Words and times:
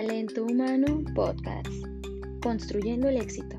Talento 0.00 0.44
Humano 0.44 1.04
Podcast. 1.14 1.68
Construyendo 2.42 3.10
el 3.10 3.18
éxito. 3.18 3.58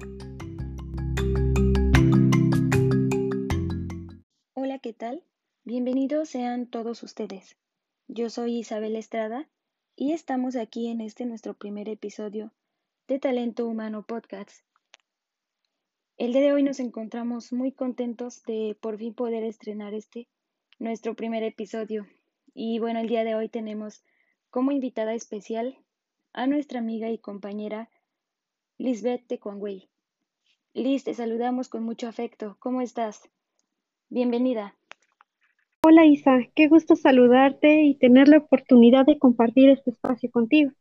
Hola, 4.55 4.79
¿qué 4.79 4.91
tal? 4.91 5.23
Bienvenidos 5.65 6.29
sean 6.29 6.65
todos 6.65 7.03
ustedes. 7.03 7.57
Yo 8.07 8.31
soy 8.31 8.57
Isabel 8.57 8.95
Estrada 8.95 9.47
y 9.95 10.13
estamos 10.13 10.55
aquí 10.55 10.87
en 10.87 11.01
este 11.01 11.27
nuestro 11.27 11.53
primer 11.53 11.87
episodio 11.87 12.51
de 13.07 13.19
Talento 13.19 13.67
Humano 13.67 14.03
Podcast. 14.07 14.65
El 16.17 16.33
día 16.33 16.41
de 16.41 16.53
hoy 16.53 16.63
nos 16.63 16.79
encontramos 16.79 17.53
muy 17.53 17.71
contentos 17.71 18.41
de 18.47 18.75
por 18.81 18.97
fin 18.97 19.13
poder 19.13 19.43
estrenar 19.43 19.93
este, 19.93 20.27
nuestro 20.79 21.15
primer 21.15 21.43
episodio. 21.43 22.07
Y 22.55 22.79
bueno, 22.79 22.99
el 22.99 23.09
día 23.09 23.23
de 23.23 23.35
hoy 23.35 23.47
tenemos 23.47 24.03
como 24.49 24.71
invitada 24.71 25.13
especial 25.13 25.77
a 26.33 26.47
nuestra 26.47 26.79
amiga 26.79 27.09
y 27.09 27.17
compañera 27.17 27.89
Lisbeth 28.77 29.39
Conway. 29.39 29.89
Liz, 30.73 31.03
te 31.03 31.13
saludamos 31.13 31.69
con 31.69 31.83
mucho 31.83 32.07
afecto. 32.07 32.55
¿Cómo 32.59 32.81
estás? 32.81 33.29
Bienvenida. 34.09 34.75
Hola 35.83 36.05
Isa, 36.05 36.39
qué 36.55 36.67
gusto 36.67 36.95
saludarte 36.95 37.83
y 37.83 37.95
tener 37.95 38.27
la 38.27 38.37
oportunidad 38.37 39.05
de 39.05 39.17
compartir 39.17 39.69
este 39.69 39.91
espacio 39.91 40.29
contigo. 40.31 40.71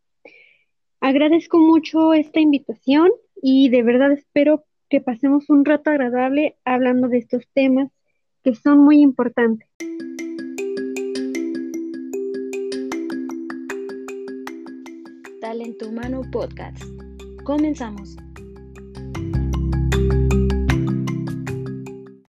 Agradezco 1.00 1.58
mucho 1.58 2.12
esta 2.12 2.40
invitación 2.40 3.10
y 3.42 3.70
de 3.70 3.82
verdad 3.82 4.12
espero 4.12 4.64
que 4.88 5.00
pasemos 5.00 5.48
un 5.48 5.64
rato 5.64 5.90
agradable 5.90 6.56
hablando 6.64 7.08
de 7.08 7.18
estos 7.18 7.48
temas 7.54 7.90
que 8.42 8.54
son 8.54 8.78
muy 8.84 9.00
importantes. 9.00 9.68
Talento 15.70 15.88
Humano 15.88 16.22
Podcast. 16.32 16.82
Comenzamos. 17.44 18.16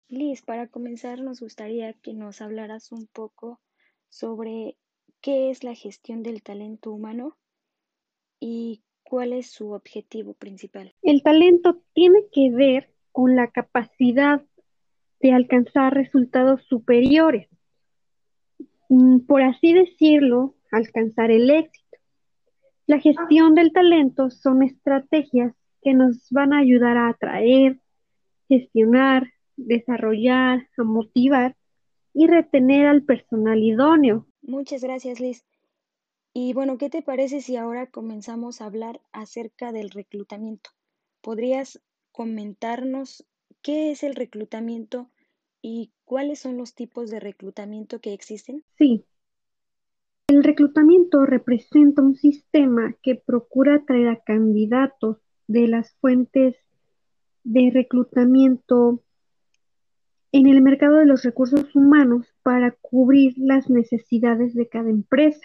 Liz, 0.08 0.42
para 0.42 0.66
comenzar 0.66 1.22
nos 1.22 1.40
gustaría 1.40 1.94
que 1.94 2.12
nos 2.12 2.42
hablaras 2.42 2.92
un 2.92 3.06
poco 3.06 3.58
sobre 4.10 4.76
qué 5.22 5.50
es 5.50 5.64
la 5.64 5.74
gestión 5.74 6.22
del 6.22 6.42
talento 6.42 6.92
humano 6.92 7.38
y 8.40 8.82
cuál 9.04 9.32
es 9.32 9.50
su 9.50 9.70
objetivo 9.70 10.34
principal. 10.34 10.92
El 11.02 11.22
talento 11.22 11.80
tiene 11.94 12.24
que 12.32 12.50
ver 12.50 12.90
con 13.10 13.36
la 13.36 13.46
capacidad 13.50 14.42
de 15.20 15.32
alcanzar 15.32 15.94
resultados 15.94 16.62
superiores. 16.68 17.48
Mm, 18.90 19.20
por 19.20 19.40
así 19.40 19.72
decirlo, 19.72 20.56
alcanzar 20.70 21.30
el 21.30 21.48
éxito. 21.48 21.89
La 22.90 22.98
gestión 22.98 23.54
del 23.54 23.72
talento 23.72 24.30
son 24.30 24.64
estrategias 24.64 25.54
que 25.80 25.94
nos 25.94 26.28
van 26.30 26.52
a 26.52 26.58
ayudar 26.58 26.96
a 26.96 27.10
atraer, 27.10 27.78
gestionar, 28.48 29.32
desarrollar, 29.56 30.66
a 30.76 30.82
motivar 30.82 31.56
y 32.12 32.26
retener 32.26 32.88
al 32.88 33.04
personal 33.04 33.62
idóneo. 33.62 34.26
Muchas 34.42 34.82
gracias, 34.82 35.20
Liz. 35.20 35.44
Y 36.34 36.52
bueno, 36.52 36.78
¿qué 36.78 36.90
te 36.90 37.00
parece 37.00 37.42
si 37.42 37.54
ahora 37.54 37.86
comenzamos 37.86 38.60
a 38.60 38.66
hablar 38.66 39.00
acerca 39.12 39.70
del 39.70 39.90
reclutamiento? 39.90 40.70
¿Podrías 41.20 41.80
comentarnos 42.10 43.24
qué 43.62 43.92
es 43.92 44.02
el 44.02 44.16
reclutamiento 44.16 45.08
y 45.62 45.92
cuáles 46.04 46.40
son 46.40 46.56
los 46.56 46.74
tipos 46.74 47.08
de 47.08 47.20
reclutamiento 47.20 48.00
que 48.00 48.14
existen? 48.14 48.64
Sí, 48.76 49.04
el 50.30 50.44
reclutamiento 50.44 51.26
representa 51.26 52.02
un 52.02 52.14
sistema 52.14 52.94
que 53.02 53.16
procura 53.16 53.74
atraer 53.74 54.06
a 54.06 54.20
candidatos 54.20 55.16
de 55.48 55.66
las 55.66 55.92
fuentes 55.96 56.54
de 57.42 57.72
reclutamiento 57.74 59.02
en 60.30 60.46
el 60.46 60.62
mercado 60.62 60.98
de 60.98 61.06
los 61.06 61.24
recursos 61.24 61.74
humanos 61.74 62.28
para 62.44 62.70
cubrir 62.70 63.34
las 63.38 63.68
necesidades 63.70 64.54
de 64.54 64.68
cada 64.68 64.88
empresa. 64.88 65.44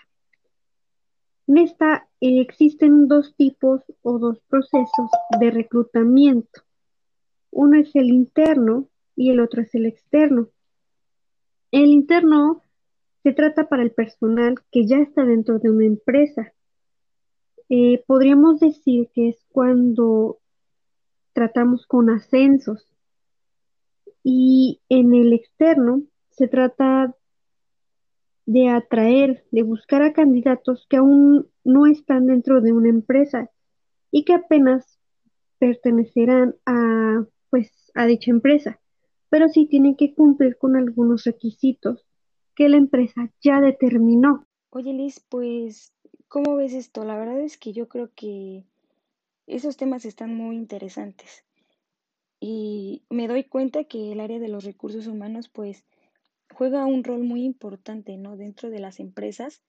En 1.47 1.57
esta 1.57 2.07
eh, 2.21 2.39
existen 2.39 3.07
dos 3.07 3.35
tipos 3.35 3.81
o 4.03 4.19
dos 4.19 4.39
procesos 4.47 5.09
de 5.39 5.49
reclutamiento. 5.49 6.61
Uno 7.49 7.79
es 7.79 7.89
el 7.95 8.09
interno 8.09 8.87
y 9.15 9.31
el 9.31 9.39
otro 9.39 9.63
es 9.63 9.73
el 9.73 9.87
externo. 9.87 10.49
El 11.71 11.87
interno 11.87 12.61
se 13.25 13.33
trata 13.33 13.67
para 13.67 13.81
el 13.81 13.89
personal 13.89 14.53
que 14.71 14.85
ya 14.85 14.99
está 14.99 15.25
dentro 15.25 15.57
de 15.57 15.71
una 15.71 15.85
empresa. 15.85 16.53
Eh, 17.69 18.03
podríamos 18.05 18.59
decir 18.59 19.09
que 19.15 19.29
es 19.29 19.43
cuando 19.49 20.37
tratamos 21.33 21.87
con 21.87 22.11
ascensos. 22.11 22.85
Y 24.23 24.79
en 24.89 25.15
el 25.15 25.33
externo 25.33 26.03
se 26.29 26.47
trata 26.47 27.15
de 28.45 28.69
atraer, 28.69 29.43
de 29.49 29.63
buscar 29.63 30.03
a 30.03 30.13
candidatos 30.13 30.85
que 30.87 30.97
aún 30.97 31.47
no 31.63 31.87
están 31.87 32.27
dentro 32.27 32.61
de 32.61 32.73
una 32.73 32.89
empresa 32.89 33.49
y 34.11 34.23
que 34.23 34.35
apenas 34.35 34.99
pertenecerán 35.57 36.57
a, 36.67 37.25
pues, 37.49 37.91
a 37.95 38.05
dicha 38.05 38.29
empresa, 38.29 38.79
pero 39.29 39.49
sí 39.49 39.65
tienen 39.65 39.95
que 39.95 40.13
cumplir 40.13 40.59
con 40.59 40.75
algunos 40.75 41.23
requisitos 41.23 42.04
que 42.55 42.69
la 42.69 42.77
empresa 42.77 43.29
ya 43.41 43.61
determinó. 43.61 44.47
Oye 44.69 44.93
Liz, 44.93 45.19
pues, 45.29 45.93
¿cómo 46.27 46.55
ves 46.55 46.73
esto? 46.73 47.03
La 47.03 47.17
verdad 47.17 47.39
es 47.39 47.57
que 47.57 47.73
yo 47.73 47.87
creo 47.87 48.11
que 48.15 48.63
esos 49.47 49.77
temas 49.77 50.05
están 50.05 50.35
muy 50.35 50.55
interesantes. 50.55 51.45
Y 52.39 53.03
me 53.09 53.27
doy 53.27 53.43
cuenta 53.43 53.85
que 53.85 54.11
el 54.11 54.19
área 54.19 54.39
de 54.39 54.47
los 54.47 54.63
recursos 54.63 55.07
humanos, 55.07 55.49
pues, 55.49 55.85
juega 56.53 56.85
un 56.85 57.03
rol 57.03 57.23
muy 57.23 57.43
importante, 57.43 58.17
¿no? 58.17 58.37
Dentro 58.37 58.69
de 58.69 58.79
las 58.79 58.99
empresas, 58.99 59.61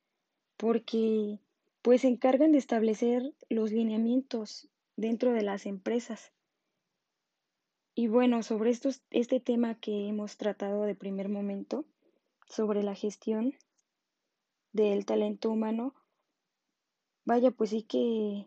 porque, 0.56 1.38
pues, 1.82 2.02
se 2.02 2.08
encargan 2.08 2.52
de 2.52 2.58
establecer 2.58 3.34
los 3.48 3.72
lineamientos 3.72 4.68
dentro 4.96 5.32
de 5.32 5.42
las 5.42 5.66
empresas. 5.66 6.32
Y 7.94 8.08
bueno, 8.08 8.42
sobre 8.42 8.70
estos, 8.70 9.02
este 9.10 9.40
tema 9.40 9.74
que 9.76 10.08
hemos 10.08 10.36
tratado 10.36 10.82
de 10.82 10.94
primer 10.94 11.28
momento, 11.28 11.86
sobre 12.48 12.82
la 12.82 12.94
gestión 12.94 13.54
del 14.72 15.04
talento 15.04 15.50
humano, 15.50 15.94
vaya, 17.24 17.50
pues 17.50 17.70
sí 17.70 17.82
que 17.82 18.46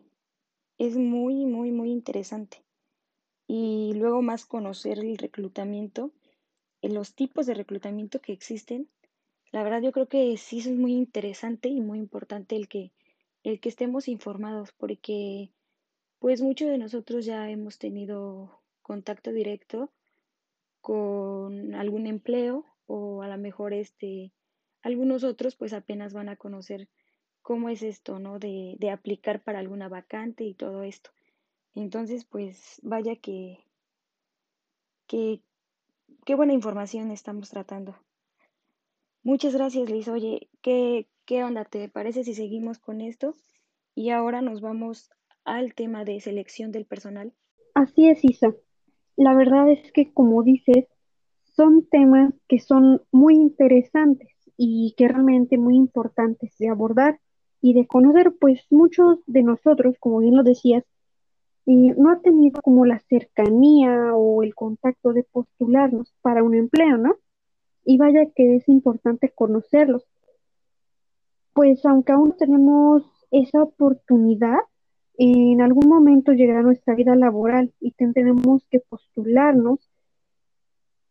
es 0.78 0.96
muy, 0.96 1.44
muy, 1.44 1.70
muy 1.72 1.90
interesante. 1.90 2.64
Y 3.46 3.92
luego 3.94 4.22
más 4.22 4.46
conocer 4.46 4.98
el 4.98 5.18
reclutamiento, 5.18 6.12
los 6.82 7.14
tipos 7.14 7.46
de 7.46 7.54
reclutamiento 7.54 8.20
que 8.20 8.32
existen. 8.32 8.88
La 9.52 9.62
verdad 9.62 9.82
yo 9.82 9.92
creo 9.92 10.08
que 10.08 10.36
sí 10.36 10.60
es 10.60 10.70
muy 10.70 10.92
interesante 10.92 11.68
y 11.68 11.80
muy 11.80 11.98
importante 11.98 12.56
el 12.56 12.68
que, 12.68 12.92
el 13.42 13.60
que 13.60 13.68
estemos 13.68 14.08
informados, 14.08 14.72
porque 14.72 15.50
pues 16.20 16.42
muchos 16.42 16.68
de 16.68 16.78
nosotros 16.78 17.24
ya 17.24 17.50
hemos 17.50 17.78
tenido 17.78 18.62
contacto 18.82 19.32
directo 19.32 19.90
con 20.80 21.74
algún 21.74 22.06
empleo 22.06 22.69
o 22.92 23.22
a 23.22 23.28
lo 23.28 23.38
mejor 23.38 23.72
este, 23.72 24.32
algunos 24.82 25.22
otros 25.22 25.54
pues 25.54 25.72
apenas 25.72 26.12
van 26.12 26.28
a 26.28 26.34
conocer 26.34 26.88
cómo 27.40 27.68
es 27.68 27.84
esto, 27.84 28.18
¿no? 28.18 28.40
De, 28.40 28.74
de 28.80 28.90
aplicar 28.90 29.42
para 29.44 29.60
alguna 29.60 29.88
vacante 29.88 30.42
y 30.42 30.54
todo 30.54 30.82
esto. 30.82 31.10
Entonces, 31.76 32.24
pues 32.24 32.80
vaya 32.82 33.14
que, 33.14 33.58
que, 35.06 35.40
qué 36.24 36.34
buena 36.34 36.52
información 36.52 37.12
estamos 37.12 37.50
tratando. 37.50 37.94
Muchas 39.22 39.54
gracias, 39.54 39.88
Liz. 39.88 40.08
Oye, 40.08 40.48
¿qué, 40.60 41.06
¿qué 41.26 41.44
onda? 41.44 41.64
¿Te 41.64 41.88
parece 41.88 42.24
si 42.24 42.34
seguimos 42.34 42.80
con 42.80 43.00
esto? 43.00 43.36
Y 43.94 44.10
ahora 44.10 44.42
nos 44.42 44.60
vamos 44.60 45.10
al 45.44 45.74
tema 45.74 46.04
de 46.04 46.20
selección 46.20 46.72
del 46.72 46.86
personal. 46.86 47.32
Así 47.74 48.08
es, 48.08 48.24
Isa. 48.24 48.52
La 49.16 49.34
verdad 49.34 49.70
es 49.70 49.92
que, 49.92 50.12
como 50.12 50.42
dices, 50.42 50.86
son 51.60 51.86
temas 51.90 52.32
que 52.48 52.58
son 52.58 53.02
muy 53.12 53.34
interesantes 53.34 54.30
y 54.56 54.94
que 54.96 55.08
realmente 55.08 55.58
muy 55.58 55.76
importantes 55.76 56.56
de 56.58 56.70
abordar 56.70 57.20
y 57.60 57.74
de 57.74 57.86
conocer, 57.86 58.32
pues 58.40 58.62
muchos 58.70 59.18
de 59.26 59.42
nosotros, 59.42 59.94
como 60.00 60.20
bien 60.20 60.36
lo 60.36 60.42
decías, 60.42 60.84
no 61.66 62.10
ha 62.12 62.20
tenido 62.20 62.62
como 62.62 62.86
la 62.86 62.98
cercanía 63.00 64.14
o 64.14 64.42
el 64.42 64.54
contacto 64.54 65.12
de 65.12 65.22
postularnos 65.22 66.14
para 66.22 66.42
un 66.42 66.54
empleo, 66.54 66.96
¿no? 66.96 67.16
Y 67.84 67.98
vaya 67.98 68.24
que 68.34 68.56
es 68.56 68.66
importante 68.66 69.28
conocerlos. 69.28 70.06
Pues 71.52 71.84
aunque 71.84 72.12
aún 72.12 72.34
tenemos 72.38 73.02
esa 73.30 73.62
oportunidad, 73.62 74.60
en 75.18 75.60
algún 75.60 75.90
momento 75.90 76.32
llegará 76.32 76.62
nuestra 76.62 76.94
vida 76.94 77.14
laboral 77.16 77.74
y 77.80 77.90
tendremos 77.90 78.66
que 78.70 78.80
postularnos 78.80 79.89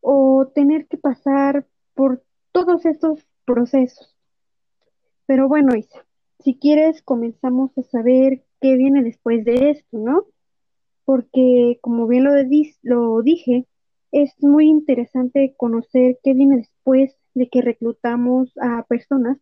o 0.02 0.48
tener 0.54 0.88
que 0.88 0.98
pasar 0.98 1.66
por 1.94 2.24
todos 2.52 2.86
estos 2.86 3.26
procesos. 3.46 4.16
Pero 5.26 5.48
bueno, 5.48 5.76
Isa, 5.76 6.06
si 6.40 6.58
quieres 6.58 7.02
comenzamos 7.02 7.78
a 7.78 7.84
saber 7.84 8.44
qué 8.62 8.76
viene 8.76 9.04
después 9.04 9.46
de 9.46 9.72
esto, 9.72 9.98
¿no? 9.98 10.26
Porque, 11.06 11.80
como 11.82 12.08
bien 12.08 12.24
lo, 12.24 12.32
lo 12.84 13.22
dije, 13.22 13.66
es 14.12 14.32
muy 14.42 14.68
interesante 14.68 15.54
conocer 15.58 16.20
qué 16.24 16.34
viene 16.34 16.58
después 16.58 17.16
de 17.34 17.50
que 17.50 17.62
reclutamos 17.62 18.52
a 18.58 18.84
personas 18.84 19.38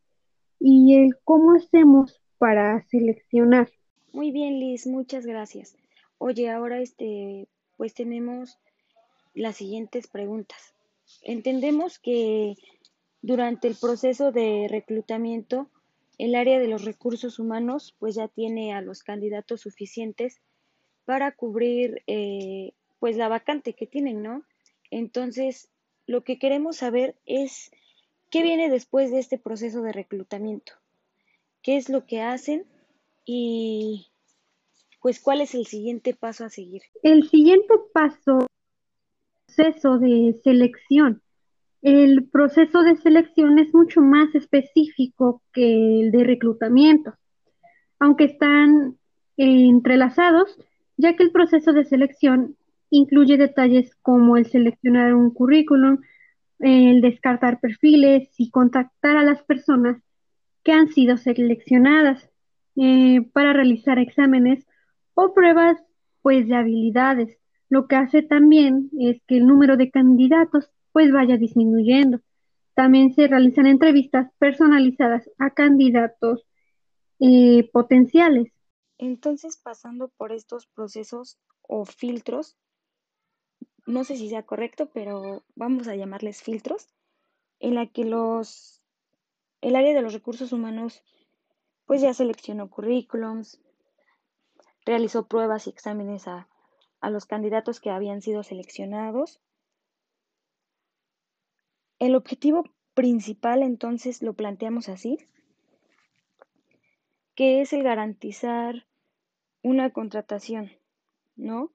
y 0.60 0.95
el 0.95 1.18
cómo 1.24 1.53
hacemos 1.53 2.21
para 2.38 2.83
seleccionar. 2.88 3.69
Muy 4.13 4.31
bien, 4.31 4.60
Liz, 4.60 4.88
muchas 4.88 5.25
gracias. 5.25 5.75
Oye, 6.18 6.50
ahora 6.50 6.80
este, 6.80 7.48
pues 7.77 7.94
tenemos 7.94 8.60
las 9.38 9.57
siguientes 9.57 10.07
preguntas. 10.07 10.74
Entendemos 11.22 12.00
que 12.00 12.56
durante 13.22 13.68
el 13.68 13.75
proceso 13.75 14.31
de 14.31 14.68
reclutamiento, 14.69 15.69
el 16.18 16.36
área 16.36 16.60
de 16.60 16.68
los 16.68 16.84
recursos 16.84 17.39
humanos 17.39 17.95
pues 18.00 18.16
ya 18.16 18.28
tiene 18.28 18.74
a 18.74 18.81
los 18.81 19.04
candidatos 19.04 19.62
suficientes 19.62 20.42
para 21.06 21.31
cubrir 21.31 22.04
eh, 22.07 22.74
pues 23.00 23.16
la 23.16 23.30
vacante 23.30 23.74
que 23.74 23.88
tienen, 23.88 24.22
¿no? 24.22 24.44
Entonces, 24.89 25.69
lo 26.06 26.24
que 26.24 26.39
queremos 26.39 26.78
saber 26.78 27.16
es 27.25 27.72
qué 28.30 28.42
viene 28.42 28.69
después 28.69 29.12
de 29.12 29.19
este 29.19 29.38
proceso 29.38 29.81
de 29.81 29.94
reclutamiento, 29.94 30.74
qué 31.62 31.78
es 31.78 31.89
lo 31.89 32.06
que 32.06 32.22
hacen 32.22 32.66
y 33.25 34.07
pues 35.01 35.19
cuál 35.19 35.42
es 35.42 35.54
el 35.54 35.66
siguiente 35.68 36.13
paso 36.13 36.45
a 36.45 36.50
seguir. 36.50 36.81
El 37.04 37.30
siguiente 37.30 37.74
paso 37.94 38.48
proceso 39.47 39.97
de 39.97 40.39
selección. 40.44 41.21
El 41.81 42.27
proceso 42.29 42.81
de 42.83 42.97
selección 42.97 43.59
es 43.59 43.73
mucho 43.73 44.01
más 44.01 44.33
específico 44.35 45.41
que 45.53 46.01
el 46.01 46.11
de 46.11 46.23
reclutamiento, 46.23 47.13
aunque 47.99 48.25
están 48.25 48.97
entrelazados, 49.38 50.57
ya 50.97 51.15
que 51.15 51.23
el 51.23 51.31
proceso 51.31 51.71
de 51.71 51.85
selección 51.85 52.57
incluye 52.89 53.38
detalles 53.38 53.95
como 54.01 54.38
el 54.38 54.47
seleccionar 54.47 55.13
un 55.13 55.31
currículum, 55.31 56.00
el 56.59 57.01
descartar 57.01 57.59
perfiles 57.59 58.29
y 58.38 58.50
contactar 58.50 59.17
a 59.17 59.23
las 59.23 59.43
personas 59.43 60.01
que 60.63 60.71
han 60.73 60.89
sido 60.89 61.17
seleccionadas 61.17 62.29
eh, 62.75 63.21
para 63.33 63.53
realizar 63.53 64.00
exámenes 64.00 64.65
o 65.13 65.33
pruebas 65.33 65.77
pues 66.21 66.47
de 66.47 66.55
habilidades. 66.55 67.38
Lo 67.69 67.87
que 67.87 67.95
hace 67.95 68.21
también 68.21 68.89
es 68.99 69.21
que 69.27 69.37
el 69.37 69.47
número 69.47 69.77
de 69.77 69.91
candidatos 69.91 70.69
pues 70.91 71.11
vaya 71.11 71.37
disminuyendo. 71.37 72.21
También 72.73 73.13
se 73.13 73.27
realizan 73.27 73.67
entrevistas 73.67 74.31
personalizadas 74.39 75.29
a 75.37 75.51
candidatos 75.51 76.45
eh, 77.19 77.69
potenciales. 77.71 78.51
Entonces, 78.97 79.57
pasando 79.57 80.09
por 80.09 80.31
estos 80.31 80.67
procesos 80.67 81.37
o 81.61 81.85
filtros, 81.85 82.57
no 83.85 84.03
sé 84.03 84.17
si 84.17 84.29
sea 84.29 84.43
correcto, 84.43 84.89
pero 84.93 85.43
vamos 85.55 85.87
a 85.87 85.95
llamarles 85.95 86.41
filtros, 86.41 86.87
en 87.59 87.75
la 87.75 87.87
que 87.87 88.05
los 88.05 88.81
el 89.61 89.75
área 89.75 89.93
de 89.93 90.01
los 90.01 90.13
recursos 90.13 90.51
humanos 90.51 91.01
pues 91.85 92.01
ya 92.01 92.13
seleccionó 92.13 92.69
currículums, 92.69 93.59
realizó 94.85 95.27
pruebas 95.27 95.67
y 95.67 95.69
exámenes 95.69 96.27
a, 96.27 96.47
a 96.99 97.09
los 97.09 97.25
candidatos 97.25 97.79
que 97.79 97.89
habían 97.89 98.21
sido 98.21 98.44
seleccionados. 98.44 99.39
El 101.99 102.15
objetivo 102.15 102.63
principal 102.94 103.63
entonces 103.63 104.21
lo 104.21 104.33
planteamos 104.33 104.89
así, 104.89 105.17
que 107.35 107.61
es 107.61 107.73
el 107.73 107.83
garantizar 107.83 108.88
una 109.61 109.91
contratación, 109.91 110.71
¿no? 111.35 111.71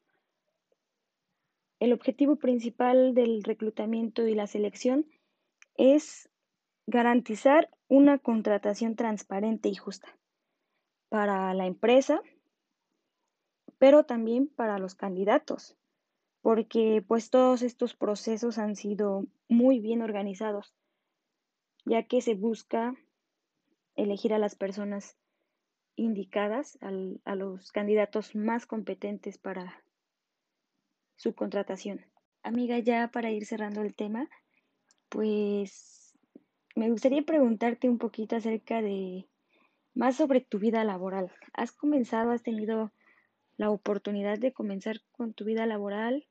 El 1.78 1.92
objetivo 1.92 2.36
principal 2.36 3.14
del 3.14 3.42
reclutamiento 3.42 4.26
y 4.26 4.34
la 4.34 4.46
selección 4.46 5.06
es 5.76 6.28
garantizar 6.86 7.70
una 7.88 8.18
contratación 8.18 8.96
transparente 8.96 9.68
y 9.68 9.74
justa 9.74 10.16
para 11.08 11.52
la 11.54 11.66
empresa, 11.66 12.22
pero 13.82 14.04
también 14.04 14.46
para 14.46 14.78
los 14.78 14.94
candidatos, 14.94 15.76
porque 16.40 17.04
pues 17.04 17.30
todos 17.30 17.62
estos 17.62 17.96
procesos 17.96 18.58
han 18.58 18.76
sido 18.76 19.26
muy 19.48 19.80
bien 19.80 20.02
organizados, 20.02 20.72
ya 21.84 22.04
que 22.04 22.20
se 22.20 22.36
busca 22.36 22.94
elegir 23.96 24.34
a 24.34 24.38
las 24.38 24.54
personas 24.54 25.16
indicadas, 25.96 26.78
a 26.80 27.34
los 27.34 27.72
candidatos 27.72 28.36
más 28.36 28.66
competentes 28.66 29.36
para 29.36 29.82
su 31.16 31.34
contratación. 31.34 32.06
Amiga, 32.44 32.78
ya 32.78 33.08
para 33.08 33.32
ir 33.32 33.46
cerrando 33.46 33.82
el 33.82 33.96
tema, 33.96 34.30
pues 35.08 36.16
me 36.76 36.88
gustaría 36.88 37.22
preguntarte 37.22 37.88
un 37.88 37.98
poquito 37.98 38.36
acerca 38.36 38.80
de 38.80 39.28
más 39.92 40.14
sobre 40.14 40.40
tu 40.40 40.60
vida 40.60 40.84
laboral. 40.84 41.32
¿Has 41.52 41.72
comenzado, 41.72 42.30
has 42.30 42.44
tenido 42.44 42.92
la 43.62 43.70
oportunidad 43.70 44.40
de 44.40 44.52
comenzar 44.52 45.02
con 45.12 45.34
tu 45.34 45.44
vida 45.44 45.66
laboral. 45.66 46.26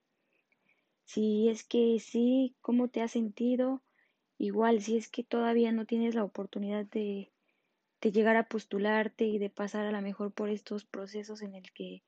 Si 1.06 1.48
es 1.48 1.64
que 1.64 1.98
sí, 2.02 2.58
¿cómo 2.60 2.90
te 2.90 3.02
has 3.02 3.12
sentido? 3.12 3.82
Igual, 4.38 4.82
si 4.82 4.98
es 4.98 5.08
que 5.08 5.24
todavía 5.24 5.72
no 5.72 5.86
tienes 5.86 6.14
la 6.14 6.26
oportunidad 6.26 6.86
de, 6.88 7.32
de 8.02 8.12
llegar 8.12 8.36
a 8.36 8.50
postularte 8.50 9.24
y 9.24 9.38
de 9.40 9.50
pasar 9.50 9.86
a 9.86 9.94
lo 9.94 10.02
mejor 10.02 10.34
por 10.34 10.50
estos 10.50 10.84
procesos 10.84 11.42
en 11.42 11.56
el 11.56 11.72
que, 11.72 12.04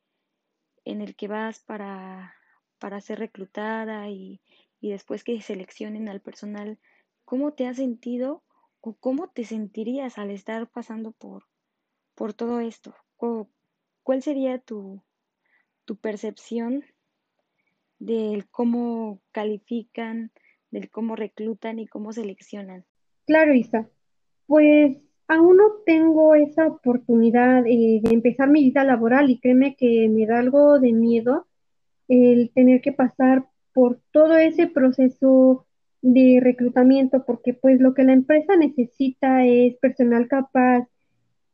en 0.83 0.99
el 0.99 1.15
que 1.15 1.29
vas 1.29 1.61
para, 1.61 2.35
para 2.77 2.99
ser 2.99 3.19
reclutada 3.19 4.09
y, 4.09 4.41
y 4.81 4.91
después 4.91 5.23
que 5.23 5.41
seleccionen 5.41 6.09
al 6.09 6.19
personal, 6.19 6.79
¿cómo 7.23 7.53
te 7.53 7.65
has 7.65 7.77
sentido 7.77 8.43
o 8.81 8.93
cómo 8.95 9.29
te 9.29 9.45
sentirías 9.45 10.17
al 10.17 10.31
estar 10.31 10.69
pasando 10.69 11.13
por, 11.13 11.45
por 12.13 12.33
todo 12.33 12.59
esto? 12.59 12.93
¿Cuál 14.03 14.21
sería 14.21 14.59
tu, 14.59 15.01
tu 15.85 15.95
percepción 15.95 16.83
del 17.99 18.47
cómo 18.49 19.21
califican, 19.31 20.31
del 20.71 20.89
cómo 20.89 21.15
reclutan 21.15 21.79
y 21.79 21.87
cómo 21.87 22.11
seleccionan? 22.11 22.85
Claro, 23.25 23.53
Isa. 23.53 23.87
Pues 24.47 24.97
aún 25.27 25.57
no 25.57 25.63
tengo 25.85 26.35
esa 26.35 26.67
oportunidad 26.67 27.65
eh, 27.65 28.01
de 28.03 28.13
empezar 28.13 28.49
mi 28.49 28.63
vida 28.63 28.83
laboral 28.83 29.29
y 29.29 29.39
créeme 29.39 29.75
que 29.75 30.09
me 30.09 30.25
da 30.25 30.39
algo 30.39 30.79
de 30.79 30.93
miedo 30.93 31.47
el 32.07 32.51
tener 32.53 32.81
que 32.81 32.91
pasar 32.91 33.45
por 33.73 33.99
todo 34.11 34.37
ese 34.37 34.67
proceso 34.67 35.65
de 36.01 36.39
reclutamiento, 36.41 37.23
porque 37.25 37.53
pues 37.53 37.79
lo 37.79 37.93
que 37.93 38.03
la 38.03 38.13
empresa 38.13 38.57
necesita 38.57 39.45
es 39.45 39.77
personal 39.77 40.27
capaz, 40.27 40.87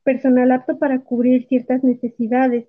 personal 0.03 0.51
apto 0.51 0.79
para 0.79 1.01
cubrir 1.01 1.47
ciertas 1.47 1.83
necesidades. 1.83 2.67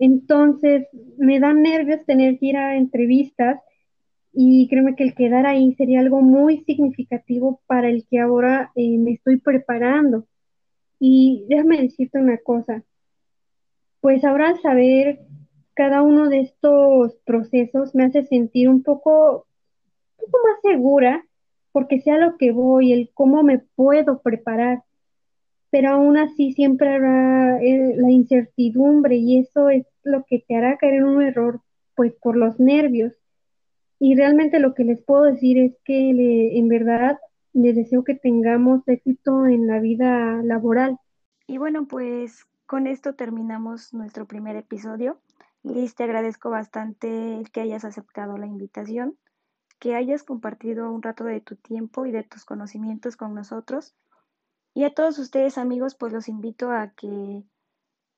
Entonces, 0.00 0.88
me 1.18 1.40
dan 1.40 1.62
nervios 1.62 2.04
tener 2.06 2.38
que 2.38 2.46
ir 2.46 2.56
a 2.56 2.76
entrevistas 2.76 3.60
y 4.32 4.66
créeme 4.68 4.96
que 4.96 5.04
el 5.04 5.14
quedar 5.14 5.46
ahí 5.46 5.74
sería 5.74 6.00
algo 6.00 6.22
muy 6.22 6.64
significativo 6.64 7.60
para 7.66 7.90
el 7.90 8.06
que 8.08 8.18
ahora 8.18 8.72
eh, 8.74 8.96
me 8.96 9.12
estoy 9.12 9.36
preparando. 9.36 10.26
Y 10.98 11.44
déjame 11.48 11.82
decirte 11.82 12.18
una 12.18 12.38
cosa, 12.38 12.82
pues 14.00 14.24
ahora 14.24 14.56
saber 14.62 15.20
cada 15.74 16.02
uno 16.02 16.30
de 16.30 16.40
estos 16.40 17.16
procesos 17.26 17.94
me 17.94 18.04
hace 18.04 18.24
sentir 18.24 18.70
un 18.70 18.82
poco, 18.82 19.46
un 20.18 20.26
poco 20.26 20.38
más 20.46 20.60
segura 20.62 21.26
porque 21.72 22.00
sea 22.00 22.16
lo 22.16 22.38
que 22.38 22.52
voy, 22.52 22.92
el 22.92 23.10
cómo 23.12 23.42
me 23.42 23.58
puedo 23.58 24.22
preparar 24.22 24.82
pero 25.70 25.90
aún 25.90 26.18
así 26.18 26.52
siempre 26.52 26.94
habrá 26.94 27.62
eh, 27.62 27.94
la 27.96 28.10
incertidumbre 28.10 29.16
y 29.16 29.38
eso 29.38 29.70
es 29.70 29.86
lo 30.02 30.24
que 30.24 30.44
te 30.46 30.56
hará 30.56 30.76
caer 30.76 30.94
en 30.94 31.04
un 31.04 31.22
error, 31.22 31.60
pues 31.94 32.12
por 32.20 32.36
los 32.36 32.58
nervios. 32.58 33.12
Y 34.00 34.16
realmente 34.16 34.58
lo 34.58 34.74
que 34.74 34.84
les 34.84 35.00
puedo 35.02 35.22
decir 35.22 35.58
es 35.58 35.76
que 35.84 36.58
en 36.58 36.68
verdad 36.68 37.18
les 37.52 37.76
deseo 37.76 38.02
que 38.02 38.14
tengamos 38.14 38.86
éxito 38.88 39.46
en 39.46 39.66
la 39.66 39.78
vida 39.78 40.42
laboral. 40.42 40.98
Y 41.46 41.58
bueno, 41.58 41.86
pues 41.86 42.46
con 42.66 42.86
esto 42.86 43.14
terminamos 43.14 43.92
nuestro 43.92 44.26
primer 44.26 44.56
episodio. 44.56 45.20
Liz, 45.62 45.94
te 45.94 46.04
agradezco 46.04 46.50
bastante 46.50 47.42
que 47.52 47.60
hayas 47.60 47.84
aceptado 47.84 48.38
la 48.38 48.46
invitación, 48.46 49.18
que 49.78 49.94
hayas 49.94 50.22
compartido 50.22 50.90
un 50.90 51.02
rato 51.02 51.24
de 51.24 51.40
tu 51.40 51.56
tiempo 51.56 52.06
y 52.06 52.12
de 52.12 52.22
tus 52.22 52.44
conocimientos 52.44 53.16
con 53.16 53.34
nosotros 53.34 53.94
y 54.74 54.84
a 54.84 54.94
todos 54.94 55.18
ustedes 55.18 55.58
amigos, 55.58 55.94
pues 55.94 56.12
los 56.12 56.28
invito 56.28 56.70
a 56.70 56.92
que 56.94 57.44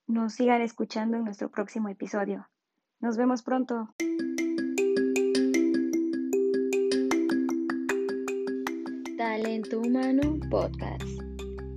nos 0.06 0.34
sigan 0.34 0.60
escuchando 0.60 1.16
en 1.16 1.24
nuestro 1.24 1.50
próximo 1.50 1.88
episodio. 1.88 2.48
Nos 3.00 3.16
vemos 3.16 3.42
pronto. 3.42 3.88
Talento 9.16 9.80
Humano 9.80 10.38
Podcast. 10.50 11.04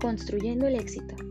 Construyendo 0.02 0.68
el 0.68 0.76
éxito. 0.76 1.25